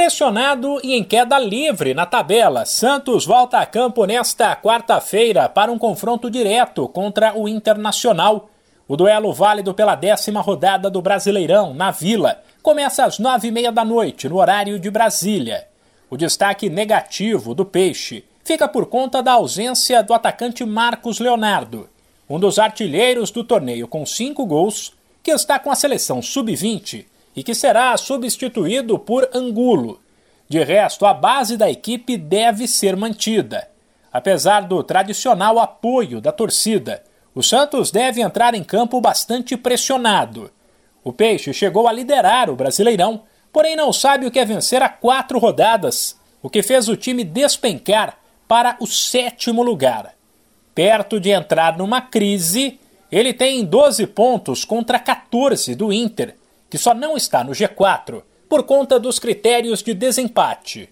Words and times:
Pressionado 0.00 0.80
e 0.82 0.94
em 0.94 1.04
queda 1.04 1.38
livre 1.38 1.92
na 1.92 2.06
tabela, 2.06 2.64
Santos 2.64 3.26
volta 3.26 3.58
a 3.58 3.66
campo 3.66 4.06
nesta 4.06 4.56
quarta-feira 4.56 5.46
para 5.46 5.70
um 5.70 5.78
confronto 5.78 6.30
direto 6.30 6.88
contra 6.88 7.38
o 7.38 7.46
Internacional. 7.46 8.48
O 8.88 8.96
duelo 8.96 9.30
válido 9.30 9.74
pela 9.74 9.94
décima 9.94 10.40
rodada 10.40 10.88
do 10.88 11.02
Brasileirão, 11.02 11.74
na 11.74 11.90
Vila, 11.90 12.42
começa 12.62 13.04
às 13.04 13.18
nove 13.18 13.48
e 13.48 13.50
meia 13.50 13.70
da 13.70 13.84
noite, 13.84 14.26
no 14.26 14.38
horário 14.38 14.80
de 14.80 14.90
Brasília. 14.90 15.68
O 16.08 16.16
destaque 16.16 16.70
negativo 16.70 17.54
do 17.54 17.66
Peixe 17.66 18.24
fica 18.42 18.66
por 18.66 18.86
conta 18.86 19.22
da 19.22 19.32
ausência 19.32 20.02
do 20.02 20.14
atacante 20.14 20.64
Marcos 20.64 21.20
Leonardo, 21.20 21.90
um 22.26 22.40
dos 22.40 22.58
artilheiros 22.58 23.30
do 23.30 23.44
torneio 23.44 23.86
com 23.86 24.06
cinco 24.06 24.46
gols, 24.46 24.94
que 25.22 25.30
está 25.30 25.58
com 25.58 25.70
a 25.70 25.74
seleção 25.74 26.22
sub-20 26.22 27.04
e 27.40 27.42
que 27.42 27.54
será 27.54 27.96
substituído 27.96 28.98
por 28.98 29.26
Angulo. 29.32 29.98
De 30.46 30.62
resto, 30.62 31.06
a 31.06 31.14
base 31.14 31.56
da 31.56 31.70
equipe 31.70 32.18
deve 32.18 32.68
ser 32.68 32.94
mantida. 32.94 33.66
Apesar 34.12 34.64
do 34.64 34.84
tradicional 34.84 35.58
apoio 35.58 36.20
da 36.20 36.32
torcida, 36.32 37.02
o 37.34 37.42
Santos 37.42 37.90
deve 37.90 38.20
entrar 38.20 38.54
em 38.54 38.62
campo 38.62 39.00
bastante 39.00 39.56
pressionado. 39.56 40.50
O 41.02 41.14
Peixe 41.14 41.54
chegou 41.54 41.88
a 41.88 41.92
liderar 41.92 42.50
o 42.50 42.56
Brasileirão, 42.56 43.22
porém 43.50 43.74
não 43.74 43.90
sabe 43.90 44.26
o 44.26 44.30
que 44.30 44.38
é 44.38 44.44
vencer 44.44 44.82
a 44.82 44.90
quatro 44.90 45.38
rodadas, 45.38 46.20
o 46.42 46.50
que 46.50 46.62
fez 46.62 46.90
o 46.90 46.96
time 46.96 47.24
despencar 47.24 48.18
para 48.46 48.76
o 48.80 48.86
sétimo 48.86 49.62
lugar. 49.62 50.14
Perto 50.74 51.18
de 51.18 51.30
entrar 51.30 51.78
numa 51.78 52.02
crise, 52.02 52.78
ele 53.10 53.32
tem 53.32 53.64
12 53.64 54.08
pontos 54.08 54.62
contra 54.62 54.98
14 54.98 55.74
do 55.74 55.90
Inter 55.90 56.36
que 56.70 56.78
só 56.78 56.94
não 56.94 57.16
está 57.16 57.42
no 57.42 57.50
G4 57.50 58.22
por 58.48 58.62
conta 58.62 58.98
dos 58.98 59.18
critérios 59.18 59.82
de 59.82 59.92
desempate. 59.92 60.88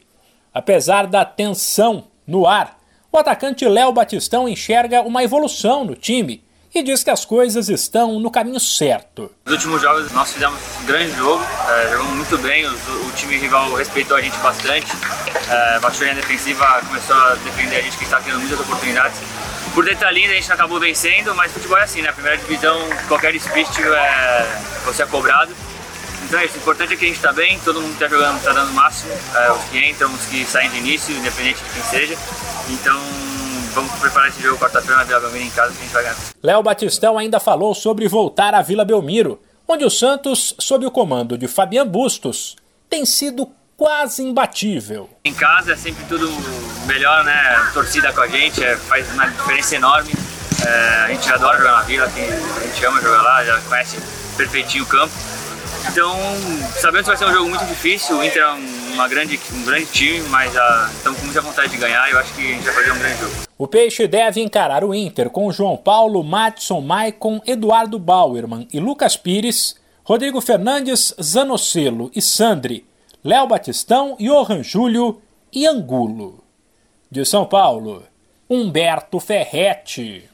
Apesar 0.53 1.07
da 1.07 1.25
tensão 1.25 2.05
no 2.27 2.47
ar, 2.47 2.79
o 3.11 3.17
atacante 3.17 3.67
Léo 3.67 3.93
Batistão 3.93 4.49
enxerga 4.49 5.03
uma 5.03 5.23
evolução 5.23 5.85
no 5.85 5.95
time 5.95 6.45
e 6.75 6.83
diz 6.83 7.03
que 7.03 7.11
as 7.11 7.25
coisas 7.25 7.69
estão 7.69 8.19
no 8.21 8.31
caminho 8.31 8.61
certo. 8.61 9.31
Nos 9.45 9.55
últimos 9.55 9.83
jogos 9.83 10.13
nós 10.13 10.33
fizemos 10.33 10.59
um 10.83 10.87
grande 10.87 11.17
jogo, 11.17 11.45
é, 11.69 11.91
jogamos 11.91 12.13
muito 12.15 12.39
bem, 12.39 12.67
o, 12.67 12.73
o, 12.73 13.13
time 13.17 13.37
rival 13.39 13.73
respeitou 13.75 14.17
a 14.17 14.21
gente 14.21 14.37
bastante, 14.39 14.87
é, 15.51 15.79
baixou 15.81 16.09
a 16.09 16.13
defensiva, 16.13 16.83
começou 16.87 17.17
a 17.17 17.35
defender 17.45 17.77
a 17.77 17.83
gente 17.83 17.97
que 17.97 18.05
está 18.05 18.21
tendo 18.21 18.39
muitas 18.39 18.61
oportunidades. 18.61 19.19
Por 19.75 19.85
detalhinho 19.85 20.31
a 20.31 20.35
gente 20.35 20.53
acabou 20.53 20.81
vencendo, 20.81 21.35
mas 21.35 21.53
futebol 21.53 21.79
é 21.79 21.83
assim, 21.83 22.03
né? 22.03 22.11
Primeira 22.13 22.37
divisão, 22.39 22.79
qualquer 23.07 23.33
despiste 23.33 23.83
é, 23.83 24.61
você 24.85 25.03
é 25.03 25.07
cobrado. 25.07 25.55
Então 26.25 26.41
é 26.41 26.45
isso, 26.45 26.57
o 26.57 26.59
importante 26.59 26.93
é 26.93 26.97
que 26.97 27.05
a 27.05 27.09
gente 27.09 27.17
está 27.17 27.33
bem, 27.33 27.59
todo 27.61 27.81
mundo 27.81 27.93
está 27.93 28.09
jogando, 28.09 28.37
está 28.39 28.53
dando 28.53 28.71
o 28.71 28.75
máximo, 28.75 29.13
é, 29.35 29.53
os 29.53 29.65
que 29.65 29.79
entram, 29.79 30.13
os 30.13 30.27
que 30.27 30.45
saem 30.45 30.69
de 30.71 30.79
início, 30.79 31.15
independente 31.15 31.63
de 31.63 31.71
quem 31.71 31.83
seja. 31.85 32.19
Então 32.69 33.01
vamos 33.79 33.93
preparar 34.01 34.29
esse 34.29 34.43
jogo 34.43 34.59
quarta-feira 34.59 34.97
na 34.97 35.05
Vila 35.05 35.21
Belmiro 35.21 35.45
em 35.45 35.51
casa 35.51 35.73
que 35.73 35.79
a 35.79 35.83
gente 35.83 35.93
vai 35.93 36.03
ganhar. 36.03 36.17
Léo 36.43 36.63
Batistão 36.63 37.17
ainda 37.17 37.39
falou 37.39 37.75
sobre 37.75 38.09
voltar 38.09 38.53
à 38.53 38.61
Vila 38.61 38.85
Belmiro, 38.85 39.41
onde 39.69 39.85
o 39.85 39.91
Santos, 39.91 40.55
sob 40.59 40.85
o 40.85 40.91
comando 40.91 41.39
de 41.39 41.47
Fabian 41.47 41.87
Bustos, 41.87 42.57
tem 42.91 43.07
sido 43.07 43.49
quase 43.77 44.23
imbatível. 44.23 45.09
Em 45.25 45.33
casa 45.33 45.75
é 45.75 45.77
sempre 45.77 46.05
tudo 46.09 46.29
melhor, 46.87 47.23
né? 47.23 47.71
Torcida 47.73 48.13
com 48.13 48.21
a 48.21 48.27
gente, 48.27 48.65
é, 48.65 48.77
faz 48.77 49.09
uma 49.13 49.27
diferença 49.29 49.77
enorme. 49.77 50.13
É, 50.67 51.05
a 51.05 51.09
gente 51.09 51.33
adora 51.33 51.59
jogar 51.59 51.73
na 51.73 51.83
Vila, 51.83 52.07
a 52.07 52.67
gente 52.67 52.85
ama 52.85 53.01
jogar 53.01 53.23
lá, 53.23 53.45
já 53.45 53.61
conhece 53.61 53.97
perfeitinho 54.37 54.83
o 54.83 54.87
campo. 54.89 55.15
Então, 55.89 56.19
sabemos 56.81 57.03
que 57.03 57.11
vai 57.11 57.17
ser 57.17 57.27
um 57.27 57.33
jogo 57.33 57.49
muito 57.49 57.65
difícil, 57.67 58.19
o 58.19 58.25
Inter 58.25 58.43
é 58.43 58.49
uma 58.93 59.07
grande, 59.07 59.39
um 59.53 59.65
grande 59.65 59.87
time, 59.87 60.21
mas 60.29 60.53
uh, 60.55 60.91
estamos 60.97 61.21
com 61.21 61.27
muita 61.27 61.41
vontade 61.41 61.71
de 61.71 61.77
ganhar 61.77 62.09
e 62.09 62.13
eu 62.13 62.19
acho 62.19 62.35
que 62.35 62.41
a 62.41 62.55
gente 62.55 62.65
vai 62.65 62.75
fazer 62.75 62.91
um 62.91 62.99
grande 62.99 63.21
jogo. 63.21 63.48
O 63.59 63.67
Peixe 63.67 64.07
deve 64.07 64.41
encarar 64.41 64.85
o 64.85 64.95
Inter 64.95 65.29
com 65.31 65.51
João 65.51 65.77
Paulo, 65.77 66.23
Matson, 66.23 66.81
Maicon, 66.81 67.41
Eduardo 67.45 67.99
Bauerman 67.99 68.69
e 68.73 68.79
Lucas 68.79 69.17
Pires, 69.17 69.75
Rodrigo 70.05 70.41
Fernandes, 70.41 71.13
Zanocelo 71.21 72.09
e 72.15 72.23
Sandri, 72.23 72.87
Léo 73.25 73.49
Batistão, 73.49 74.17
Johan 74.21 74.63
Júlio 74.63 75.21
e 75.53 75.67
Angulo. 75.67 76.45
De 77.11 77.25
São 77.25 77.45
Paulo, 77.45 78.05
Humberto 78.49 79.19
Ferretti. 79.19 80.23